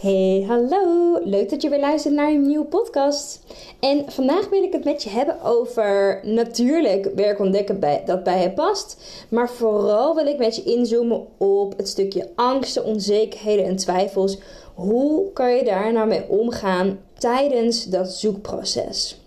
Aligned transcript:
Hey, 0.00 0.44
hallo! 0.48 1.18
Leuk 1.24 1.50
dat 1.50 1.62
je 1.62 1.68
weer 1.68 1.80
luistert 1.80 2.14
naar 2.14 2.28
een 2.30 2.46
nieuwe 2.46 2.64
podcast. 2.64 3.40
En 3.80 4.04
vandaag 4.10 4.48
wil 4.48 4.62
ik 4.62 4.72
het 4.72 4.84
met 4.84 5.02
je 5.02 5.10
hebben 5.10 5.42
over 5.42 6.20
natuurlijk 6.22 7.10
werk 7.14 7.38
ontdekken 7.38 7.80
bij, 7.80 8.02
dat 8.06 8.24
bij 8.24 8.42
je 8.42 8.50
past. 8.50 8.96
Maar 9.28 9.50
vooral 9.50 10.14
wil 10.14 10.26
ik 10.26 10.38
met 10.38 10.56
je 10.56 10.62
inzoomen 10.62 11.26
op 11.38 11.76
het 11.76 11.88
stukje 11.88 12.28
angsten, 12.34 12.84
onzekerheden 12.84 13.64
en 13.64 13.76
twijfels. 13.76 14.38
Hoe 14.74 15.32
kan 15.32 15.56
je 15.56 15.64
daar 15.64 15.92
nou 15.92 16.08
mee 16.08 16.28
omgaan 16.28 16.98
tijdens 17.18 17.84
dat 17.84 18.12
zoekproces? 18.12 19.20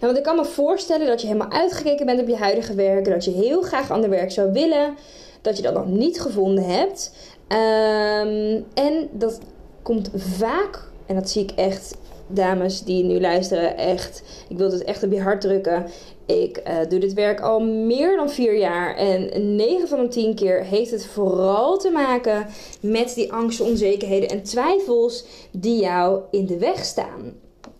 En 0.00 0.06
want 0.06 0.16
ik 0.16 0.22
kan 0.22 0.36
me 0.36 0.44
voorstellen 0.44 1.06
dat 1.06 1.20
je 1.20 1.26
helemaal 1.26 1.50
uitgekeken 1.50 2.06
bent 2.06 2.20
op 2.20 2.28
je 2.28 2.36
huidige 2.36 2.74
werk. 2.74 3.04
Dat 3.04 3.24
je 3.24 3.30
heel 3.30 3.62
graag 3.62 3.90
ander 3.90 4.10
werk 4.10 4.30
zou 4.30 4.52
willen. 4.52 4.94
Dat 5.42 5.56
je 5.56 5.62
dat 5.62 5.74
nog 5.74 5.86
niet 5.86 6.20
gevonden 6.20 6.64
hebt. 6.64 7.12
Um, 7.48 8.64
en 8.74 9.08
dat 9.12 9.40
komt 9.82 10.10
vaak, 10.14 10.88
en 11.06 11.14
dat 11.14 11.30
zie 11.30 11.42
ik 11.42 11.50
echt, 11.50 11.96
dames 12.26 12.82
die 12.84 13.04
nu 13.04 13.20
luisteren, 13.20 13.76
echt, 13.76 14.22
ik 14.48 14.58
wil 14.58 14.70
het 14.70 14.84
echt 14.84 15.02
op 15.02 15.12
je 15.12 15.20
hart 15.20 15.40
drukken. 15.40 15.86
Ik 16.26 16.62
uh, 16.68 16.74
doe 16.88 16.98
dit 16.98 17.14
werk 17.14 17.40
al 17.40 17.60
meer 17.60 18.16
dan 18.16 18.30
vier 18.30 18.58
jaar 18.58 18.96
en 18.96 19.56
9 19.56 19.88
van 19.88 20.00
de 20.00 20.08
10 20.08 20.34
keer 20.34 20.64
heeft 20.64 20.90
het 20.90 21.06
vooral 21.06 21.78
te 21.78 21.90
maken 21.90 22.46
met 22.80 23.14
die 23.14 23.32
angsten, 23.32 23.64
onzekerheden 23.64 24.28
en 24.28 24.42
twijfels 24.42 25.24
die 25.50 25.80
jou 25.80 26.20
in 26.30 26.46
de 26.46 26.58
weg 26.58 26.84
staan. 26.84 27.32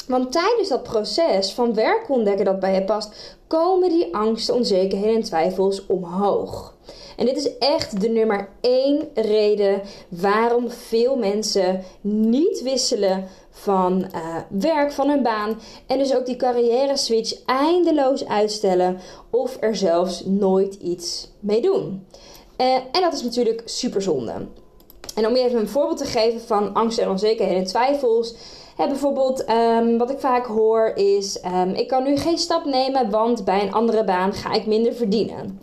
Want 0.07 0.33
tijdens 0.33 0.69
dat 0.69 0.83
proces 0.83 1.53
van 1.53 1.75
werk 1.75 2.11
ontdekken 2.11 2.45
dat 2.45 2.61
bij 2.61 2.75
je 2.75 2.85
past, 2.85 3.37
komen 3.47 3.89
die 3.89 4.15
angsten, 4.15 4.55
onzekerheden 4.55 5.15
en 5.15 5.23
twijfels 5.23 5.87
omhoog. 5.87 6.77
En 7.17 7.27
dit 7.27 7.37
is 7.37 7.59
echt 7.59 8.01
de 8.01 8.09
nummer 8.09 8.49
één 8.61 9.09
reden 9.15 9.83
waarom 10.09 10.71
veel 10.71 11.17
mensen 11.17 11.85
niet 12.01 12.63
wisselen 12.63 13.25
van 13.51 14.07
uh, 14.15 14.37
werk, 14.49 14.93
van 14.93 15.09
hun 15.09 15.23
baan. 15.23 15.61
En 15.87 15.99
dus 15.99 16.15
ook 16.15 16.27
die 16.27 16.37
carrière 16.37 16.97
switch 16.97 17.45
eindeloos 17.45 18.27
uitstellen 18.27 19.01
of 19.31 19.57
er 19.61 19.77
zelfs 19.77 20.25
nooit 20.25 20.75
iets 20.75 21.31
mee 21.41 21.61
doen. 21.61 22.07
Uh, 22.57 22.75
en 22.75 23.01
dat 23.01 23.13
is 23.13 23.23
natuurlijk 23.23 23.63
super 23.65 24.03
zonde. 24.03 24.47
En 25.15 25.27
om 25.27 25.37
je 25.37 25.43
even 25.43 25.61
een 25.61 25.69
voorbeeld 25.69 25.99
te 25.99 26.05
geven 26.05 26.41
van 26.41 26.75
angst 26.75 26.99
en 26.99 27.09
onzekerheden 27.09 27.63
en 27.63 27.69
twijfels. 27.69 28.35
Hè, 28.77 28.87
bijvoorbeeld, 28.87 29.51
um, 29.51 29.99
wat 29.99 30.11
ik 30.11 30.19
vaak 30.19 30.47
hoor 30.47 30.93
is: 30.95 31.39
um, 31.45 31.71
ik 31.71 31.89
kan 31.89 32.03
nu 32.03 32.17
geen 32.17 32.39
stap 32.39 32.65
nemen, 32.65 33.11
want 33.11 33.45
bij 33.45 33.63
een 33.63 33.73
andere 33.73 34.05
baan 34.05 34.33
ga 34.33 34.53
ik 34.53 34.67
minder 34.67 34.95
verdienen. 34.95 35.61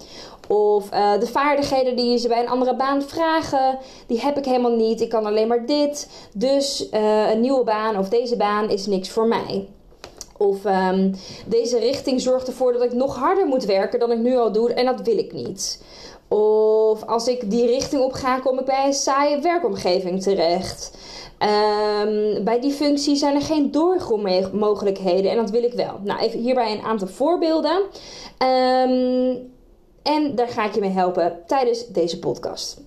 Of 0.48 0.94
uh, 0.94 1.20
de 1.20 1.28
vaardigheden 1.28 1.96
die 1.96 2.18
ze 2.18 2.28
bij 2.28 2.40
een 2.40 2.50
andere 2.50 2.76
baan 2.76 3.02
vragen, 3.02 3.78
die 4.08 4.20
heb 4.20 4.38
ik 4.38 4.46
helemaal 4.46 4.76
niet. 4.76 5.02
Ik 5.02 5.10
kan 5.10 5.26
alleen 5.26 5.48
maar 5.48 5.66
dit. 5.66 6.10
Dus 6.34 6.88
uh, 6.92 7.30
een 7.30 7.42
nieuwe 7.42 7.64
baan 7.64 7.98
of 7.98 8.10
deze 8.10 8.38
baan 8.38 8.70
is 8.70 8.86
niks 8.86 9.10
voor 9.10 9.28
mij. 9.28 9.68
Of 10.38 10.66
um, 10.66 11.16
deze 11.46 11.80
richting 11.80 12.22
zorgt 12.22 12.48
ervoor 12.48 12.74
dat 12.74 12.84
ik 12.84 12.94
nog 12.94 13.16
harder 13.16 13.46
moet 13.46 13.66
werken 13.66 14.00
dan 14.00 14.12
ik 14.12 14.18
nu 14.18 14.38
al 14.38 14.52
doe 14.52 14.74
en 14.74 14.86
dat 14.86 15.02
wil 15.02 15.18
ik 15.18 15.34
niet. 15.34 15.84
Of 16.28 17.04
als 17.04 17.28
ik 17.28 17.50
die 17.50 17.66
richting 17.66 18.02
op 18.02 18.14
ga, 18.14 18.40
kom 18.40 18.60
ik 18.60 18.66
bij 18.66 18.86
een 18.86 18.94
saaie 18.94 19.42
werkomgeving 19.42 20.22
terecht. 20.22 20.98
Um, 21.40 22.44
bij 22.44 22.60
die 22.60 22.72
functie 22.72 23.16
zijn 23.16 23.36
er 23.36 23.42
geen 23.42 23.72
doorgroeimogelijkheden 23.72 25.32
en 25.32 25.38
dat 25.38 25.50
wil 25.50 25.64
ik 25.64 25.74
wel. 25.74 26.00
Nou, 26.04 26.20
even 26.20 26.40
hierbij 26.40 26.72
een 26.72 26.86
aantal 26.86 27.08
voorbeelden. 27.08 27.82
Um, 28.88 29.54
en 30.06 30.36
daar 30.36 30.48
ga 30.48 30.66
ik 30.66 30.74
je 30.74 30.80
mee 30.80 30.90
helpen 30.90 31.40
tijdens 31.46 31.88
deze 31.88 32.20
podcast. 32.20 32.82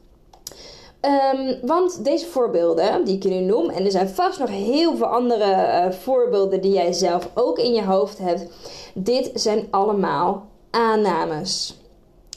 Um, 1.00 1.58
want 1.62 2.04
deze 2.04 2.26
voorbeelden 2.26 3.04
die 3.04 3.16
ik 3.16 3.22
je 3.22 3.28
nu 3.28 3.40
noem, 3.40 3.70
en 3.70 3.84
er 3.84 3.90
zijn 3.90 4.08
vast 4.08 4.38
nog 4.38 4.48
heel 4.48 4.96
veel 4.96 5.06
andere 5.06 5.44
uh, 5.44 5.90
voorbeelden 5.90 6.60
die 6.60 6.72
jij 6.72 6.92
zelf 6.92 7.30
ook 7.34 7.58
in 7.58 7.72
je 7.72 7.84
hoofd 7.84 8.18
hebt, 8.18 8.46
dit 8.94 9.30
zijn 9.34 9.66
allemaal 9.70 10.46
aannames. 10.70 11.80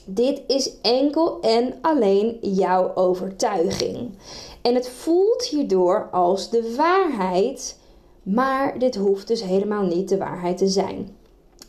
Dit 0.06 0.42
is 0.48 0.82
enkel 0.82 1.40
en 1.42 1.74
alleen 1.82 2.38
jouw 2.42 2.96
overtuiging. 2.96 4.18
En 4.62 4.76
het 4.76 4.90
voelt 4.90 5.44
hierdoor 5.44 6.10
als 6.12 6.50
de 6.50 6.76
waarheid, 6.76 7.78
maar 8.24 8.80
dit 8.80 8.96
hoeft 8.96 9.28
dus 9.28 9.44
helemaal 9.44 9.84
niet 9.84 10.10
de 10.10 10.18
waarheid 10.18 10.58
te 10.58 10.68
zijn. 10.68 11.16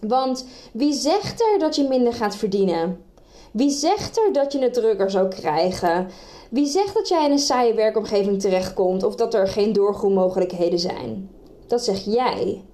Want 0.07 0.47
wie 0.73 0.93
zegt 0.93 1.41
er 1.41 1.59
dat 1.59 1.77
je 1.77 1.89
minder 1.89 2.13
gaat 2.13 2.37
verdienen? 2.37 3.05
Wie 3.53 3.71
zegt 3.71 4.19
er 4.19 4.33
dat 4.33 4.53
je 4.53 4.59
het 4.59 4.75
drukker 4.75 5.11
zou 5.11 5.29
krijgen? 5.29 6.09
Wie 6.51 6.67
zegt 6.67 6.95
dat 6.95 7.09
jij 7.09 7.25
in 7.25 7.31
een 7.31 7.39
saaie 7.39 7.75
werkomgeving 7.75 8.41
terechtkomt 8.41 9.03
of 9.03 9.15
dat 9.15 9.35
er 9.35 9.49
geen 9.49 9.73
doorgroeimogelijkheden 9.73 10.79
zijn? 10.79 11.31
Dat 11.67 11.85
zeg 11.85 12.05
jij. 12.05 12.65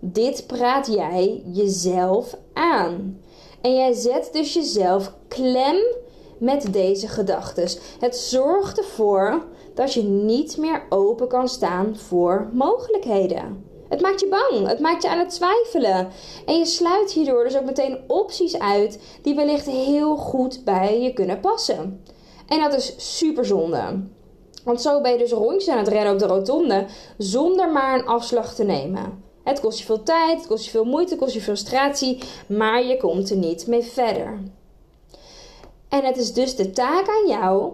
Dit 0.00 0.46
praat 0.46 0.86
jij 0.86 1.42
jezelf 1.46 2.36
aan. 2.52 3.20
En 3.60 3.74
jij 3.74 3.92
zet 3.92 4.28
dus 4.32 4.54
jezelf 4.54 5.14
klem 5.28 5.76
met 6.38 6.72
deze 6.72 7.08
gedachten. 7.08 7.68
Het 7.98 8.16
zorgt 8.16 8.78
ervoor 8.78 9.44
dat 9.74 9.94
je 9.94 10.02
niet 10.02 10.56
meer 10.56 10.86
open 10.88 11.28
kan 11.28 11.48
staan 11.48 11.96
voor 11.96 12.48
mogelijkheden. 12.52 13.72
Het 13.88 14.00
maakt 14.00 14.20
je 14.20 14.28
bang. 14.28 14.68
Het 14.68 14.78
maakt 14.78 15.02
je 15.02 15.08
aan 15.08 15.18
het 15.18 15.30
twijfelen. 15.30 16.08
En 16.46 16.58
je 16.58 16.66
sluit 16.66 17.12
hierdoor 17.12 17.44
dus 17.44 17.56
ook 17.56 17.64
meteen 17.64 17.98
opties 18.06 18.58
uit 18.58 19.00
die 19.22 19.34
wellicht 19.34 19.66
heel 19.66 20.16
goed 20.16 20.64
bij 20.64 21.00
je 21.00 21.12
kunnen 21.12 21.40
passen. 21.40 22.04
En 22.48 22.60
dat 22.60 22.74
is 22.74 22.94
super 23.18 23.44
zonde. 23.44 24.02
Want 24.64 24.82
zo 24.82 25.00
ben 25.00 25.12
je 25.12 25.18
dus 25.18 25.32
rondjes 25.32 25.68
aan 25.68 25.78
het 25.78 25.88
rennen 25.88 26.12
op 26.12 26.18
de 26.18 26.26
rotonde 26.26 26.86
zonder 27.18 27.72
maar 27.72 27.98
een 27.98 28.06
afslag 28.06 28.54
te 28.54 28.64
nemen. 28.64 29.22
Het 29.44 29.60
kost 29.60 29.78
je 29.78 29.84
veel 29.84 30.02
tijd, 30.02 30.38
het 30.38 30.46
kost 30.46 30.64
je 30.64 30.70
veel 30.70 30.84
moeite, 30.84 31.10
het 31.10 31.22
kost 31.22 31.34
je 31.34 31.40
frustratie, 31.40 32.18
maar 32.46 32.84
je 32.84 32.96
komt 32.96 33.30
er 33.30 33.36
niet 33.36 33.66
mee 33.66 33.82
verder. 33.82 34.40
En 35.88 36.04
het 36.04 36.16
is 36.16 36.32
dus 36.32 36.56
de 36.56 36.70
taak 36.70 37.08
aan 37.08 37.28
jou, 37.28 37.72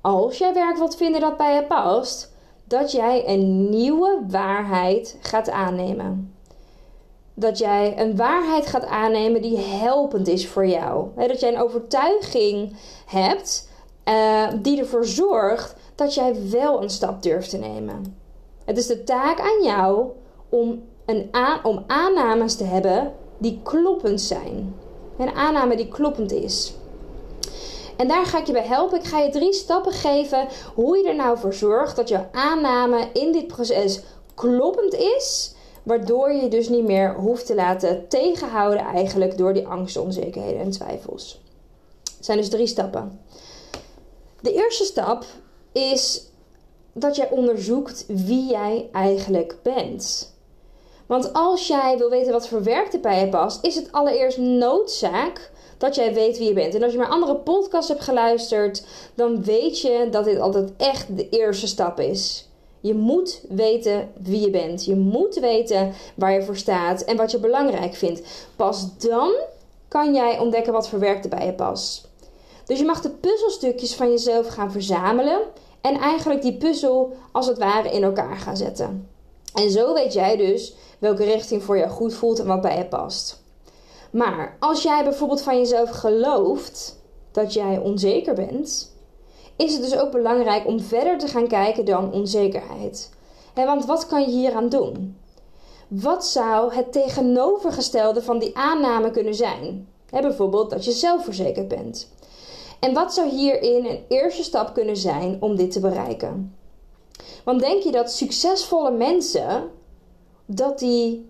als 0.00 0.38
jij 0.38 0.54
werk 0.54 0.76
wilt 0.76 0.96
vinden 0.96 1.20
dat 1.20 1.36
bij 1.36 1.54
je 1.54 1.62
past, 1.62 2.29
dat 2.70 2.92
jij 2.92 3.28
een 3.28 3.70
nieuwe 3.70 4.18
waarheid 4.28 5.16
gaat 5.20 5.50
aannemen. 5.50 6.34
Dat 7.34 7.58
jij 7.58 8.00
een 8.00 8.16
waarheid 8.16 8.66
gaat 8.66 8.84
aannemen 8.86 9.42
die 9.42 9.58
helpend 9.58 10.28
is 10.28 10.48
voor 10.48 10.66
jou. 10.66 11.08
dat 11.16 11.40
jij 11.40 11.52
een 11.52 11.60
overtuiging 11.60 12.76
hebt 13.06 13.68
uh, 14.08 14.48
die 14.62 14.78
ervoor 14.78 15.04
zorgt 15.04 15.74
dat 15.94 16.14
jij 16.14 16.50
wel 16.50 16.82
een 16.82 16.90
stap 16.90 17.22
durft 17.22 17.50
te 17.50 17.58
nemen. 17.58 18.16
Het 18.64 18.76
is 18.76 18.86
de 18.86 19.04
taak 19.04 19.40
aan 19.40 19.62
jou 19.62 20.06
om, 20.48 20.82
een 21.06 21.28
aan, 21.30 21.64
om 21.64 21.84
aannames 21.86 22.56
te 22.56 22.64
hebben 22.64 23.12
die 23.38 23.60
kloppend 23.62 24.20
zijn. 24.20 24.74
Een 25.18 25.30
aanname 25.30 25.76
die 25.76 25.88
kloppend 25.88 26.32
is. 26.32 26.74
En 28.00 28.08
daar 28.08 28.26
ga 28.26 28.38
ik 28.38 28.46
je 28.46 28.52
bij 28.52 28.66
helpen. 28.66 28.98
Ik 28.98 29.04
ga 29.04 29.18
je 29.18 29.30
drie 29.30 29.52
stappen 29.52 29.92
geven 29.92 30.48
hoe 30.74 30.96
je 30.96 31.08
er 31.08 31.14
nou 31.14 31.38
voor 31.38 31.54
zorgt 31.54 31.96
dat 31.96 32.08
jouw 32.08 32.28
aanname 32.32 33.08
in 33.12 33.32
dit 33.32 33.46
proces 33.46 34.00
kloppend 34.34 34.94
is. 34.94 35.54
Waardoor 35.82 36.32
je 36.32 36.42
je 36.42 36.48
dus 36.48 36.68
niet 36.68 36.84
meer 36.84 37.14
hoeft 37.14 37.46
te 37.46 37.54
laten 37.54 38.08
tegenhouden 38.08 38.84
eigenlijk 38.84 39.38
door 39.38 39.52
die 39.52 39.66
angsten, 39.66 40.02
onzekerheden 40.02 40.60
en 40.60 40.70
twijfels. 40.70 41.40
Het 42.16 42.24
zijn 42.24 42.38
dus 42.38 42.48
drie 42.48 42.66
stappen. 42.66 43.20
De 44.40 44.52
eerste 44.52 44.84
stap 44.84 45.24
is 45.72 46.22
dat 46.92 47.16
jij 47.16 47.30
onderzoekt 47.30 48.04
wie 48.08 48.50
jij 48.50 48.88
eigenlijk 48.92 49.56
bent. 49.62 50.34
Want 51.06 51.32
als 51.32 51.66
jij 51.66 51.98
wil 51.98 52.10
weten 52.10 52.32
wat 52.32 52.48
voor 52.48 52.62
werk 52.62 52.92
er 52.92 53.00
bij 53.00 53.20
je 53.20 53.28
past, 53.28 53.64
is 53.64 53.74
het 53.74 53.92
allereerst 53.92 54.38
noodzaak 54.38 55.50
dat 55.80 55.94
jij 55.94 56.14
weet 56.14 56.38
wie 56.38 56.48
je 56.48 56.54
bent. 56.54 56.74
En 56.74 56.82
als 56.82 56.92
je 56.92 56.98
maar 56.98 57.08
andere 57.08 57.36
podcasts 57.36 57.88
hebt 57.88 58.00
geluisterd, 58.00 58.84
dan 59.14 59.44
weet 59.44 59.80
je 59.80 60.08
dat 60.10 60.24
dit 60.24 60.38
altijd 60.38 60.72
echt 60.76 61.16
de 61.16 61.28
eerste 61.28 61.66
stap 61.66 62.00
is. 62.00 62.48
Je 62.80 62.94
moet 62.94 63.40
weten 63.48 64.10
wie 64.22 64.40
je 64.40 64.50
bent. 64.50 64.84
Je 64.84 64.96
moet 64.96 65.34
weten 65.34 65.92
waar 66.14 66.32
je 66.32 66.42
voor 66.42 66.56
staat 66.56 67.02
en 67.02 67.16
wat 67.16 67.30
je 67.30 67.38
belangrijk 67.38 67.94
vindt. 67.94 68.22
Pas 68.56 68.96
dan 68.98 69.32
kan 69.88 70.14
jij 70.14 70.38
ontdekken 70.38 70.72
wat 70.72 70.88
voor 70.88 70.98
werk 70.98 71.24
er 71.24 71.30
bij 71.30 71.46
je 71.46 71.52
past. 71.52 72.08
Dus 72.66 72.78
je 72.78 72.84
mag 72.84 73.00
de 73.00 73.10
puzzelstukjes 73.10 73.94
van 73.94 74.10
jezelf 74.10 74.46
gaan 74.46 74.72
verzamelen 74.72 75.40
en 75.80 75.96
eigenlijk 75.96 76.42
die 76.42 76.56
puzzel 76.56 77.16
als 77.32 77.46
het 77.46 77.58
ware 77.58 77.90
in 77.90 78.02
elkaar 78.02 78.36
gaan 78.36 78.56
zetten. 78.56 79.08
En 79.54 79.70
zo 79.70 79.94
weet 79.94 80.12
jij 80.12 80.36
dus 80.36 80.74
welke 80.98 81.24
richting 81.24 81.62
voor 81.62 81.78
jou 81.78 81.90
goed 81.90 82.14
voelt 82.14 82.38
en 82.38 82.46
wat 82.46 82.60
bij 82.60 82.78
je 82.78 82.84
past. 82.84 83.42
Maar 84.10 84.56
als 84.60 84.82
jij 84.82 85.04
bijvoorbeeld 85.04 85.42
van 85.42 85.58
jezelf 85.58 85.90
gelooft 85.90 86.98
dat 87.30 87.52
jij 87.52 87.78
onzeker 87.78 88.34
bent, 88.34 88.94
is 89.56 89.72
het 89.72 89.82
dus 89.82 89.96
ook 89.96 90.10
belangrijk 90.10 90.66
om 90.66 90.80
verder 90.80 91.18
te 91.18 91.28
gaan 91.28 91.48
kijken 91.48 91.84
dan 91.84 92.12
onzekerheid. 92.12 93.10
want 93.54 93.84
wat 93.84 94.06
kan 94.06 94.20
je 94.20 94.28
hieraan 94.28 94.68
doen? 94.68 95.16
Wat 95.88 96.26
zou 96.26 96.74
het 96.74 96.92
tegenovergestelde 96.92 98.22
van 98.22 98.38
die 98.38 98.56
aanname 98.56 99.10
kunnen 99.10 99.34
zijn? 99.34 99.88
bijvoorbeeld 100.10 100.70
dat 100.70 100.84
je 100.84 100.92
zelfverzekerd 100.92 101.68
bent. 101.68 102.08
En 102.80 102.94
wat 102.94 103.14
zou 103.14 103.28
hierin 103.28 103.86
een 103.86 104.04
eerste 104.08 104.42
stap 104.42 104.74
kunnen 104.74 104.96
zijn 104.96 105.36
om 105.40 105.56
dit 105.56 105.70
te 105.70 105.80
bereiken? 105.80 106.54
Want 107.44 107.60
denk 107.60 107.82
je 107.82 107.90
dat 107.90 108.12
succesvolle 108.12 108.90
mensen, 108.90 109.70
dat 110.46 110.78
die, 110.78 111.28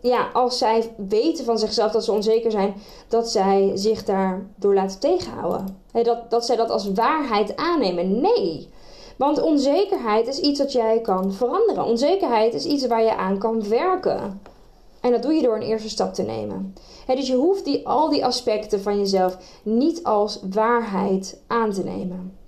ja, 0.00 0.30
als 0.32 0.58
zij 0.58 0.94
weten 0.96 1.44
van 1.44 1.58
zichzelf 1.58 1.92
dat 1.92 2.04
ze 2.04 2.12
onzeker 2.12 2.50
zijn, 2.50 2.74
dat 3.08 3.30
zij 3.30 3.70
zich 3.74 4.04
daardoor 4.04 4.74
laten 4.74 5.00
tegenhouden? 5.00 5.82
dat, 5.92 6.30
dat 6.30 6.46
zij 6.46 6.56
dat 6.56 6.70
als 6.70 6.92
waarheid 6.92 7.56
aannemen? 7.56 8.20
Nee. 8.20 8.68
Want 9.16 9.42
onzekerheid 9.42 10.26
is 10.26 10.40
iets 10.40 10.58
dat 10.58 10.72
jij 10.72 11.00
kan 11.00 11.32
veranderen. 11.32 11.84
Onzekerheid 11.84 12.54
is 12.54 12.64
iets 12.64 12.86
waar 12.86 13.02
je 13.02 13.16
aan 13.16 13.38
kan 13.38 13.68
werken. 13.68 14.40
En 15.00 15.10
dat 15.10 15.22
doe 15.22 15.32
je 15.32 15.42
door 15.42 15.56
een 15.56 15.62
eerste 15.62 15.88
stap 15.88 16.14
te 16.14 16.22
nemen. 16.22 16.74
dus 17.06 17.26
je 17.26 17.34
hoeft 17.34 17.64
die, 17.64 17.88
al 17.88 18.08
die 18.08 18.24
aspecten 18.24 18.82
van 18.82 18.98
jezelf 18.98 19.36
niet 19.62 20.04
als 20.04 20.40
waarheid 20.50 21.40
aan 21.46 21.72
te 21.72 21.84
nemen. 21.84 22.38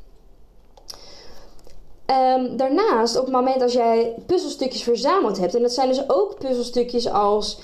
Ehm, 2.07 2.57
daarnaast, 2.57 3.17
op 3.19 3.25
het 3.25 3.35
moment 3.35 3.63
als 3.63 3.73
jij 3.73 4.15
puzzelstukjes 4.27 4.83
verzameld 4.83 5.39
hebt, 5.39 5.55
en 5.55 5.63
dat 5.63 5.73
zijn 5.73 5.89
dus 5.89 6.09
ook 6.09 6.39
puzzelstukjes 6.39 7.09
als 7.09 7.59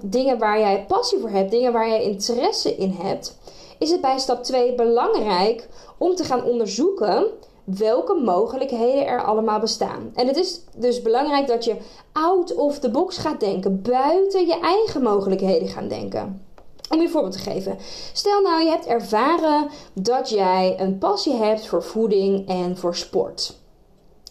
dingen 0.00 0.38
waar 0.38 0.58
jij 0.58 0.84
passie 0.88 1.18
voor 1.18 1.30
hebt, 1.30 1.50
dingen 1.50 1.72
waar 1.72 1.88
jij 1.88 2.02
interesse 2.02 2.76
in 2.76 2.96
hebt, 3.00 3.36
is 3.78 3.90
het 3.90 4.00
bij 4.00 4.18
stap 4.18 4.44
2 4.44 4.74
belangrijk 4.74 5.68
om 5.98 6.14
te 6.14 6.24
gaan 6.24 6.44
onderzoeken 6.44 7.26
welke 7.64 8.14
mogelijkheden 8.14 9.06
er 9.06 9.24
allemaal 9.24 9.60
bestaan. 9.60 10.10
En 10.14 10.26
het 10.26 10.36
is 10.36 10.60
dus 10.76 11.02
belangrijk 11.02 11.46
dat 11.46 11.64
je 11.64 11.76
out 12.12 12.54
of 12.54 12.78
the 12.78 12.90
box 12.90 13.16
gaat 13.16 13.40
denken, 13.40 13.82
buiten 13.82 14.46
je 14.46 14.60
eigen 14.60 15.02
mogelijkheden 15.02 15.68
gaan 15.68 15.88
denken. 15.88 16.42
Om 16.90 17.00
je 17.00 17.08
voorbeeld 17.08 17.32
te 17.32 17.50
geven. 17.50 17.78
Stel 18.12 18.40
nou, 18.40 18.62
je 18.62 18.70
hebt 18.70 18.86
ervaren 18.86 19.68
dat 19.92 20.28
jij 20.28 20.74
een 20.78 20.98
passie 20.98 21.34
hebt 21.34 21.66
voor 21.66 21.82
voeding 21.82 22.48
en 22.48 22.76
voor 22.76 22.96
sport. 22.96 23.56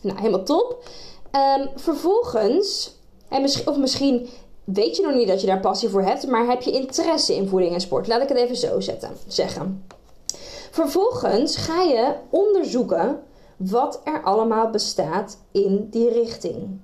Nou, 0.08 0.20
helemaal 0.20 0.44
top. 0.44 0.84
Um, 1.32 1.70
vervolgens, 1.76 2.96
en 3.30 3.44
of 3.66 3.78
misschien 3.78 4.30
weet 4.64 4.96
je 4.96 5.02
nog 5.02 5.14
niet 5.14 5.28
dat 5.28 5.42
je 5.42 5.48
daar 5.48 5.60
passie 5.60 5.90
voor 5.90 6.02
hebt, 6.02 6.28
maar 6.28 6.48
heb 6.48 6.62
je 6.62 6.72
interesse 6.72 7.36
in 7.36 7.48
voeding 7.48 7.74
en 7.74 7.82
sport. 7.82 8.08
Laat 8.08 8.22
ik 8.22 8.30
het 8.30 8.38
even 8.38 8.56
zo 8.56 8.80
zetten, 8.80 9.10
zeggen. 9.28 9.86
Vervolgens 10.72 11.56
ga 11.56 11.82
je 11.82 12.14
onderzoeken 12.30 13.20
wat 13.58 14.02
er 14.04 14.24
allemaal 14.24 14.70
bestaat 14.70 15.38
in 15.52 15.88
die 15.92 16.10
richting. 16.10 16.80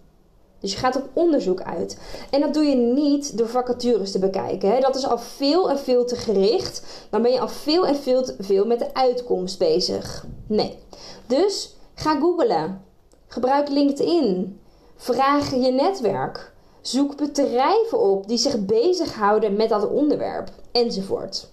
Dus 0.60 0.72
je 0.72 0.78
gaat 0.78 0.96
op 0.96 1.10
onderzoek 1.14 1.62
uit. 1.62 1.98
En 2.30 2.42
dat 2.42 2.54
doe 2.54 2.64
je 2.64 2.76
niet 2.76 3.38
door 3.38 3.48
vacatures 3.48 4.12
te 4.12 4.20
bekijken. 4.20 4.72
Hè. 4.72 4.80
Dat 4.80 4.96
is 4.96 5.08
al 5.08 5.18
veel 5.18 5.70
en 5.70 5.80
veel 5.80 6.06
te 6.06 6.16
gericht. 6.16 6.84
Dan 7.10 7.22
ben 7.22 7.32
je 7.32 7.40
al 7.40 7.48
veel 7.48 7.86
en 7.86 7.96
veel 7.96 8.24
te 8.24 8.36
veel 8.40 8.66
met 8.66 8.80
de 8.80 8.94
uitkomst 8.94 9.60
bezig. 9.60 10.26
Nee. 10.48 10.78
Dus 11.28 11.76
ga 11.96 12.20
googlen. 12.20 12.82
Gebruik 13.34 13.70
LinkedIn. 13.70 14.60
Vraag 14.96 15.52
je 15.52 15.72
netwerk. 15.72 16.52
Zoek 16.82 17.18
bedrijven 17.18 18.00
op 18.00 18.28
die 18.28 18.38
zich 18.38 18.66
bezighouden 18.66 19.56
met 19.56 19.70
dat 19.70 19.90
onderwerp. 19.90 20.50
Enzovoort. 20.72 21.48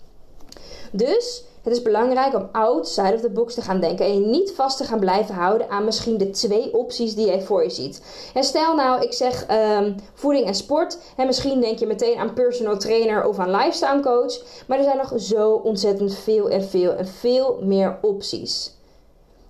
Dus 0.93 1.45
het 1.63 1.73
is 1.73 1.83
belangrijk 1.83 2.35
om 2.35 2.49
outside 2.53 3.15
of 3.15 3.21
the 3.21 3.31
box 3.31 3.55
te 3.55 3.61
gaan 3.63 3.81
denken 3.81 4.07
en 4.07 4.15
je 4.15 4.27
niet 4.27 4.53
vast 4.53 4.77
te 4.77 4.85
gaan 4.85 4.99
blijven 4.99 5.35
houden 5.35 5.71
aan 5.71 5.85
misschien 5.85 6.19
de 6.19 6.31
twee 6.31 6.75
opties 6.75 7.15
die 7.15 7.27
je 7.27 7.43
voor 7.43 7.63
je 7.63 7.71
ziet. 7.71 8.03
En 8.35 8.45
stel 8.45 8.75
nou, 8.75 9.03
ik 9.03 9.13
zeg 9.13 9.47
um, 9.51 9.95
voeding 10.15 10.47
en 10.47 10.55
sport 10.55 10.99
en 11.17 11.27
misschien 11.27 11.61
denk 11.61 11.79
je 11.79 11.87
meteen 11.87 12.19
aan 12.19 12.35
personal 12.35 12.79
trainer 12.79 13.25
of 13.25 13.39
aan 13.39 13.51
lifestyle 13.51 14.01
coach, 14.01 14.43
maar 14.67 14.79
er 14.79 14.85
zijn 14.85 14.97
nog 14.97 15.13
zo 15.17 15.53
ontzettend 15.53 16.15
veel 16.15 16.49
en 16.49 16.63
veel 16.63 16.93
en 16.93 17.07
veel 17.07 17.59
meer 17.63 17.99
opties. 18.03 18.79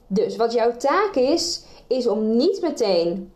Dus 0.07 0.37
wat 0.37 0.53
jouw 0.53 0.77
taak 0.77 1.15
is, 1.15 1.63
is 1.91 2.07
om 2.07 2.37
niet 2.37 2.61
meteen 2.61 3.33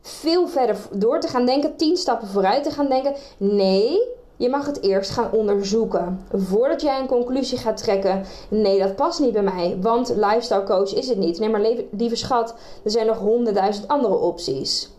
veel 0.00 0.48
verder 0.48 0.76
door 0.92 1.20
te 1.20 1.28
gaan 1.28 1.46
denken, 1.46 1.76
tien 1.76 1.96
stappen 1.96 2.28
vooruit 2.28 2.64
te 2.64 2.70
gaan 2.70 2.88
denken. 2.88 3.14
Nee, 3.36 4.00
je 4.36 4.48
mag 4.48 4.66
het 4.66 4.82
eerst 4.82 5.10
gaan 5.10 5.32
onderzoeken. 5.32 6.26
Voordat 6.32 6.80
jij 6.80 7.00
een 7.00 7.06
conclusie 7.06 7.58
gaat 7.58 7.76
trekken. 7.76 8.24
Nee, 8.48 8.78
dat 8.78 8.96
past 8.96 9.20
niet 9.20 9.32
bij 9.32 9.42
mij. 9.42 9.78
Want 9.80 10.08
lifestyle 10.16 10.64
coach 10.64 10.94
is 10.94 11.08
het 11.08 11.18
niet. 11.18 11.38
Nee, 11.38 11.48
maar 11.48 11.66
lieve 11.90 12.16
schat, 12.16 12.54
er 12.84 12.90
zijn 12.90 13.06
nog 13.06 13.18
honderdduizend 13.18 13.88
andere 13.88 14.14
opties. 14.14 14.90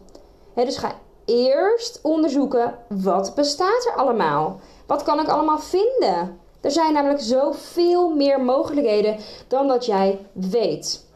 dus 0.54 0.78
ga 0.78 0.92
eerst 1.26 2.00
onderzoeken. 2.04 2.76
Wat 2.88 3.36
bestaat 3.36 3.86
er 3.86 3.96
allemaal? 3.96 4.60
Wat 4.86 5.04
kan 5.04 5.20
ik 5.20 5.28
allemaal 5.28 5.60
vinden? 5.60 6.40
Er 6.62 6.72
zijn 6.72 6.94
namelijk 6.94 7.22
zoveel 7.22 8.10
meer 8.10 8.42
mogelijkheden 8.42 9.18
dan 9.48 9.68
dat 9.68 9.86
jij 9.86 10.20
weet. 10.32 11.08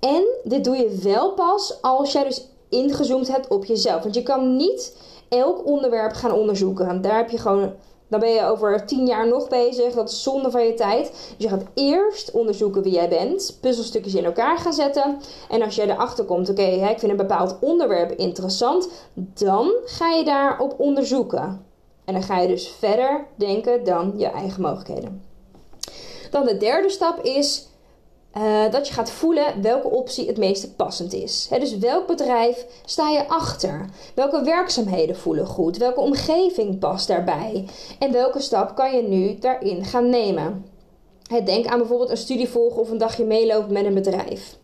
En 0.00 0.24
dit 0.44 0.64
doe 0.64 0.76
je 0.76 0.98
wel 1.02 1.32
pas 1.32 1.82
als 1.82 2.12
jij 2.12 2.24
dus 2.24 2.46
ingezoomd 2.68 3.28
hebt 3.28 3.48
op 3.48 3.64
jezelf. 3.64 4.02
Want 4.02 4.14
je 4.14 4.22
kan 4.22 4.56
niet 4.56 4.96
elk 5.28 5.66
onderwerp 5.66 6.12
gaan 6.12 6.32
onderzoeken. 6.32 7.02
Daar 7.02 7.16
heb 7.16 7.30
je 7.30 7.38
gewoon, 7.38 7.72
dan 8.08 8.20
ben 8.20 8.30
je 8.30 8.44
over 8.44 8.86
tien 8.86 9.06
jaar 9.06 9.28
nog 9.28 9.48
bezig. 9.48 9.94
Dat 9.94 10.10
is 10.10 10.22
zonde 10.22 10.50
van 10.50 10.66
je 10.66 10.74
tijd. 10.74 11.06
Dus 11.06 11.34
je 11.36 11.48
gaat 11.48 11.64
eerst 11.74 12.30
onderzoeken 12.30 12.82
wie 12.82 12.92
jij 12.92 13.08
bent, 13.08 13.58
puzzelstukjes 13.60 14.14
in 14.14 14.24
elkaar 14.24 14.58
gaan 14.58 14.72
zetten. 14.72 15.20
En 15.48 15.62
als 15.62 15.74
jij 15.74 15.88
erachter 15.88 16.24
komt, 16.24 16.48
oké, 16.48 16.62
ik 16.62 16.98
vind 16.98 17.10
een 17.10 17.16
bepaald 17.16 17.56
onderwerp 17.60 18.10
interessant, 18.12 18.88
dan 19.14 19.72
ga 19.84 20.08
je 20.10 20.24
daarop 20.24 20.74
onderzoeken. 20.78 21.66
En 22.04 22.14
dan 22.14 22.22
ga 22.22 22.40
je 22.40 22.48
dus 22.48 22.68
verder 22.68 23.26
denken 23.34 23.84
dan 23.84 24.12
je 24.16 24.26
eigen 24.26 24.62
mogelijkheden. 24.62 25.22
Dan 26.30 26.44
de 26.44 26.56
derde 26.56 26.88
stap 26.88 27.22
is 27.22 27.67
uh, 28.36 28.70
dat 28.70 28.88
je 28.88 28.94
gaat 28.94 29.10
voelen 29.10 29.62
welke 29.62 29.88
optie 29.88 30.26
het 30.26 30.36
meeste 30.36 30.74
passend 30.74 31.12
is. 31.12 31.48
dus 31.50 31.78
welk 31.78 32.06
bedrijf 32.06 32.66
sta 32.84 33.10
je 33.10 33.28
achter? 33.28 33.84
Welke 34.14 34.42
werkzaamheden 34.42 35.16
voelen 35.16 35.46
goed? 35.46 35.76
Welke 35.76 36.00
omgeving 36.00 36.78
past 36.78 37.08
daarbij? 37.08 37.64
En 37.98 38.12
welke 38.12 38.40
stap 38.40 38.74
kan 38.74 38.96
je 38.96 39.02
nu 39.02 39.38
daarin 39.38 39.84
gaan 39.84 40.10
nemen? 40.10 40.66
denk 41.44 41.66
aan 41.66 41.78
bijvoorbeeld 41.78 42.10
een 42.10 42.16
studie 42.16 42.48
volgen 42.48 42.80
of 42.80 42.90
een 42.90 42.98
dagje 42.98 43.24
meelopen 43.24 43.72
met 43.72 43.84
een 43.84 43.94
bedrijf. 43.94 44.56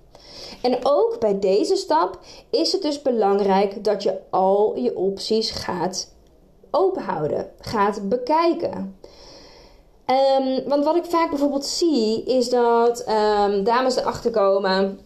En 0.63 0.79
ook 0.83 1.17
bij 1.21 1.39
deze 1.39 1.77
stap 1.77 2.19
is 2.51 2.73
het 2.73 2.83
dus 2.83 3.03
belangrijk 3.03 3.85
dat 3.85 4.03
je 4.03 4.19
al 4.31 4.77
je 4.77 4.97
opties 4.97 5.51
gaat 5.51 6.15
openhouden, 6.71 7.51
gaat 7.61 8.09
bekijken. 8.09 8.99
Um, 10.11 10.69
want 10.69 10.85
wat 10.85 10.97
ik 10.97 11.05
vaak 11.05 11.31
bijvoorbeeld 11.31 11.67
zie, 11.67 12.25
is 12.25 12.49
dat 12.49 13.05
um, 13.09 13.65
dames 13.65 13.97
erachter 13.97 14.31
komen. 14.31 14.99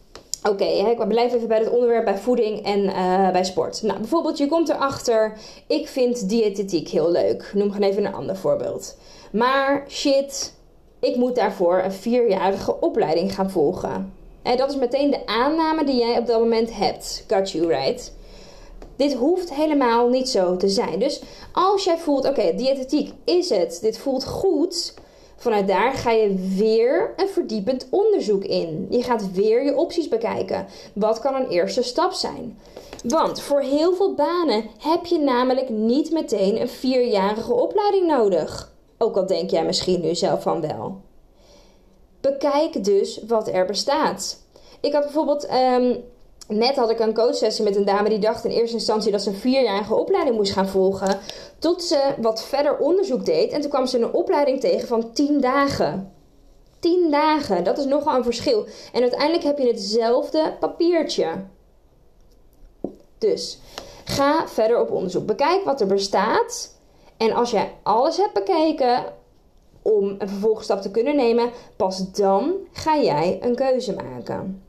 Oké, 0.43 0.51
okay, 0.51 0.91
ik 0.91 1.09
blijf 1.09 1.35
even 1.35 1.49
bij 1.49 1.59
het 1.59 1.71
onderwerp 1.71 2.05
bij 2.05 2.19
voeding 2.19 2.65
en 2.65 2.85
uh, 2.85 3.31
bij 3.31 3.45
sport. 3.45 3.83
Nou, 3.83 3.99
bijvoorbeeld, 3.99 4.39
je 4.39 4.49
komt 4.49 4.69
erachter, 4.69 5.33
ik 5.67 5.89
vind 5.89 6.29
diëtetiek 6.29 6.89
heel 6.89 7.11
leuk. 7.11 7.51
Noem 7.55 7.73
gewoon 7.73 7.89
even 7.89 8.05
een 8.05 8.15
ander 8.15 8.37
voorbeeld. 8.37 8.97
Maar 9.33 9.85
shit, 9.89 10.55
ik 10.99 11.17
moet 11.17 11.35
daarvoor 11.35 11.83
een 11.83 11.93
vierjarige 11.93 12.81
opleiding 12.81 13.35
gaan 13.35 13.51
volgen. 13.51 14.13
En 14.43 14.57
dat 14.57 14.71
is 14.71 14.77
meteen 14.77 15.11
de 15.11 15.27
aanname 15.27 15.85
die 15.85 15.99
jij 15.99 16.19
op 16.19 16.27
dat 16.27 16.41
moment 16.41 16.77
hebt. 16.77 17.25
Got 17.29 17.51
you 17.51 17.67
right? 17.67 18.13
Dit 18.99 19.15
hoeft 19.15 19.55
helemaal 19.55 20.09
niet 20.09 20.29
zo 20.29 20.57
te 20.57 20.69
zijn. 20.69 20.99
Dus 20.99 21.23
als 21.53 21.85
jij 21.85 21.99
voelt, 21.99 22.29
oké, 22.29 22.41
okay, 22.41 22.57
diëtetiek 22.57 23.13
is 23.25 23.51
het, 23.51 23.79
dit 23.81 23.99
voelt 23.99 24.27
goed, 24.27 24.95
vanuit 25.37 25.69
daar 25.69 25.93
ga 25.93 26.11
je 26.11 26.35
weer 26.57 27.13
een 27.17 27.29
verdiepend 27.29 27.87
onderzoek 27.91 28.45
in. 28.45 28.87
Je 28.91 29.03
gaat 29.03 29.33
weer 29.33 29.65
je 29.65 29.77
opties 29.77 30.09
bekijken. 30.09 30.67
Wat 30.95 31.21
kan 31.21 31.35
een 31.35 31.49
eerste 31.49 31.83
stap 31.83 32.13
zijn? 32.13 32.59
Want 33.05 33.41
voor 33.41 33.61
heel 33.61 33.95
veel 33.95 34.15
banen 34.15 34.65
heb 34.79 35.07
je 35.07 35.19
namelijk 35.19 35.69
niet 35.69 36.11
meteen 36.11 36.61
een 36.61 36.69
vierjarige 36.69 37.53
opleiding 37.53 38.07
nodig. 38.07 38.73
Ook 38.99 39.17
al 39.17 39.27
denk 39.27 39.51
jij 39.51 39.65
misschien 39.65 40.01
nu 40.01 40.15
zelf 40.15 40.43
van 40.43 40.61
wel. 40.61 41.01
Bekijk 42.21 42.85
dus 42.85 43.21
wat 43.27 43.49
er 43.49 43.67
bestaat. 43.67 44.43
Ik 44.81 44.93
had 44.93 45.03
bijvoorbeeld 45.03 45.49
um, 45.53 46.05
Net 46.49 46.77
had 46.77 46.91
ik 46.91 46.99
een 46.99 47.15
coachsessie 47.15 47.65
met 47.65 47.77
een 47.77 47.85
dame 47.85 48.09
die 48.09 48.19
dacht 48.19 48.45
in 48.45 48.51
eerste 48.51 48.77
instantie 48.77 49.13
dat 49.13 49.23
ze 49.23 49.29
een 49.29 49.37
vierjarige 49.37 49.95
opleiding 49.95 50.37
moest 50.37 50.53
gaan 50.53 50.69
volgen. 50.69 51.19
Tot 51.59 51.83
ze 51.83 52.15
wat 52.21 52.45
verder 52.45 52.79
onderzoek 52.79 53.25
deed 53.25 53.53
en 53.53 53.61
toen 53.61 53.71
kwam 53.71 53.87
ze 53.87 53.99
een 53.99 54.13
opleiding 54.13 54.61
tegen 54.61 54.89
van 54.89 55.13
10 55.13 55.41
dagen. 55.41 56.13
10 56.79 57.11
dagen. 57.11 57.65
Dat 57.65 57.79
is 57.79 57.85
nogal 57.85 58.17
een 58.17 58.25
verschil. 58.25 58.67
En 58.93 59.01
uiteindelijk 59.01 59.43
heb 59.43 59.59
je 59.59 59.67
hetzelfde 59.67 60.57
papiertje. 60.61 61.45
Dus 63.19 63.59
ga 64.05 64.49
verder 64.49 64.81
op 64.81 64.91
onderzoek. 64.91 65.27
Bekijk 65.27 65.65
wat 65.65 65.81
er 65.81 65.87
bestaat. 65.87 66.75
En 67.17 67.33
als 67.33 67.51
jij 67.51 67.75
alles 67.83 68.17
hebt 68.17 68.33
bekeken 68.33 69.05
om 69.83 70.15
een 70.19 70.29
vervolgstap 70.29 70.81
te 70.81 70.91
kunnen 70.91 71.17
nemen, 71.17 71.51
pas 71.77 72.13
dan 72.13 72.55
ga 72.73 72.99
jij 72.99 73.39
een 73.43 73.55
keuze 73.55 73.95
maken 73.95 74.67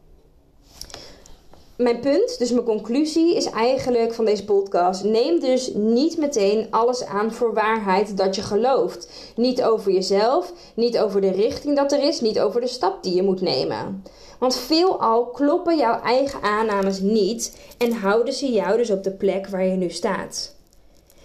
mijn 1.79 1.99
punt, 1.99 2.39
dus 2.39 2.51
mijn 2.51 2.65
conclusie 2.65 3.35
is 3.35 3.45
eigenlijk 3.45 4.13
van 4.13 4.25
deze 4.25 4.45
podcast: 4.45 5.03
neem 5.03 5.39
dus 5.39 5.73
niet 5.73 6.17
meteen 6.17 6.67
alles 6.69 7.05
aan 7.05 7.31
voor 7.31 7.53
waarheid 7.53 8.17
dat 8.17 8.35
je 8.35 8.41
gelooft. 8.41 9.09
Niet 9.35 9.63
over 9.63 9.91
jezelf, 9.91 10.53
niet 10.73 10.99
over 10.99 11.21
de 11.21 11.31
richting 11.31 11.75
dat 11.75 11.91
er 11.91 12.03
is, 12.03 12.21
niet 12.21 12.39
over 12.39 12.61
de 12.61 12.67
stap 12.67 13.03
die 13.03 13.15
je 13.15 13.23
moet 13.23 13.41
nemen. 13.41 14.03
Want 14.39 14.55
veelal 14.55 15.25
kloppen 15.25 15.77
jouw 15.77 16.01
eigen 16.01 16.41
aannames 16.41 16.99
niet 16.99 17.57
en 17.77 17.91
houden 17.91 18.33
ze 18.33 18.51
jou 18.51 18.77
dus 18.77 18.89
op 18.89 19.03
de 19.03 19.11
plek 19.11 19.47
waar 19.47 19.65
je 19.65 19.75
nu 19.75 19.89
staat. 19.89 20.55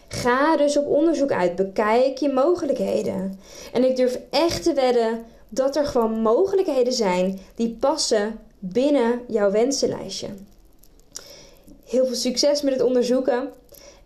Ga 0.08 0.56
dus 0.56 0.76
op 0.76 0.86
onderzoek 0.86 1.32
uit, 1.32 1.56
bekijk 1.56 2.18
je 2.18 2.32
mogelijkheden. 2.32 3.40
En 3.72 3.84
ik 3.84 3.96
durf 3.96 4.18
echt 4.30 4.62
te 4.62 4.72
wedden 4.72 5.24
dat 5.48 5.76
er 5.76 5.86
gewoon 5.86 6.20
mogelijkheden 6.20 6.92
zijn 6.92 7.40
die 7.54 7.76
passen 7.80 8.38
binnen 8.72 9.20
jouw 9.28 9.50
wensenlijstje. 9.50 10.28
Heel 11.84 12.06
veel 12.06 12.16
succes 12.16 12.62
met 12.62 12.72
het 12.72 12.82
onderzoeken. 12.82 13.52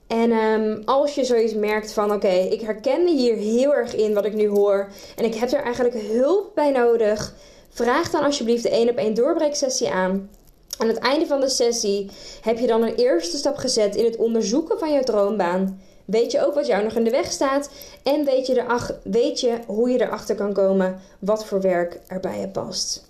En 0.07 0.33
um, 0.33 0.83
als 0.85 1.15
je 1.15 1.25
zoiets 1.25 1.55
merkt 1.55 1.93
van 1.93 2.13
oké, 2.13 2.29
ik 2.29 2.61
herken 2.61 3.05
me 3.05 3.11
hier 3.11 3.37
heel 3.37 3.75
erg 3.75 3.95
in 3.95 4.15
wat 4.15 4.25
ik 4.25 4.35
nu 4.35 4.49
hoor 4.49 4.89
en 5.17 5.25
ik 5.25 5.35
heb 5.35 5.51
er 5.51 5.63
eigenlijk 5.63 5.97
hulp 6.03 6.51
bij 6.55 6.71
nodig, 6.71 7.35
vraag 7.69 8.11
dan 8.11 8.23
alsjeblieft 8.23 8.63
de 8.63 8.71
1 8.71 8.89
op 8.89 8.97
1 8.97 9.15
doorbreeksessie 9.15 9.91
aan. 9.91 10.31
Aan 10.79 10.89
het 10.89 10.99
einde 10.99 11.27
van 11.27 11.41
de 11.41 11.49
sessie 11.49 12.11
heb 12.41 12.59
je 12.59 12.67
dan 12.67 12.83
een 12.83 12.95
eerste 12.95 13.37
stap 13.37 13.57
gezet 13.57 13.97
in 13.97 14.05
het 14.05 14.17
onderzoeken 14.17 14.79
van 14.79 14.93
jouw 14.93 15.03
droombaan. 15.03 15.81
Weet 16.05 16.33
je 16.33 16.47
ook 16.47 16.55
wat 16.55 16.67
jou 16.67 16.85
nog 16.85 16.95
in 16.95 17.05
de 17.05 17.11
weg 17.11 17.33
staat 17.33 17.71
en 18.03 18.25
weet 18.25 18.47
je, 18.47 18.65
weet 19.03 19.41
je 19.41 19.59
hoe 19.67 19.91
je 19.91 20.01
erachter 20.01 20.35
kan 20.35 20.53
komen 20.53 21.01
wat 21.19 21.45
voor 21.45 21.61
werk 21.61 22.01
er 22.07 22.21
bij 22.21 22.41
je 22.41 22.49
past. 22.49 23.08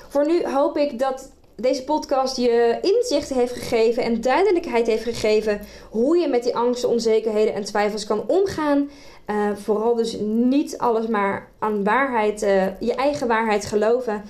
Voor 0.07 0.25
nu 0.25 0.45
hoop 0.45 0.77
ik 0.77 0.99
dat 0.99 1.29
deze 1.61 1.83
podcast 1.83 2.37
je 2.37 2.77
inzicht 2.81 3.29
heeft 3.29 3.53
gegeven 3.53 4.03
en 4.03 4.21
duidelijkheid 4.21 4.87
heeft 4.87 5.03
gegeven 5.03 5.61
hoe 5.89 6.17
je 6.17 6.27
met 6.27 6.43
die 6.43 6.55
angsten, 6.55 6.89
onzekerheden 6.89 7.53
en 7.53 7.63
twijfels 7.63 8.05
kan 8.05 8.23
omgaan. 8.27 8.89
Uh, 9.27 9.55
vooral 9.55 9.95
dus 9.95 10.17
niet 10.21 10.77
alles 10.77 11.07
maar 11.07 11.51
aan 11.59 11.83
waarheid, 11.83 12.43
uh, 12.43 12.79
je 12.79 12.95
eigen 12.95 13.27
waarheid 13.27 13.65
geloven. 13.65 14.23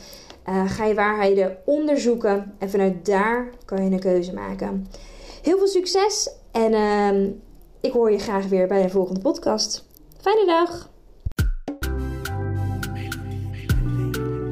Uh, 0.49 0.71
ga 0.71 0.85
je 0.85 0.93
waarheden 0.93 1.57
onderzoeken 1.65 2.55
en 2.59 2.69
vanuit 2.69 3.05
daar 3.05 3.49
kan 3.65 3.83
je 3.83 3.91
een 3.91 3.99
keuze 3.99 4.33
maken. 4.33 4.87
Heel 5.41 5.57
veel 5.57 5.67
succes 5.67 6.29
en 6.51 6.73
ehm, 6.73 7.29
ik 7.81 7.91
hoor 7.91 8.11
je 8.11 8.19
graag 8.19 8.47
weer 8.47 8.67
bij 8.67 8.81
de 8.81 8.89
volgende 8.89 9.19
podcast. 9.19 9.87
Fijne 10.21 10.45
dag! 10.45 10.89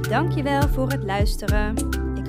Dankjewel 0.10 0.68
voor 0.68 0.90
het 0.90 1.04
luisteren 1.04 1.97